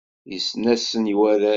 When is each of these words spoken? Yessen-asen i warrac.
Yessen-asen 0.31 1.03
i 1.13 1.15
warrac. 1.19 1.49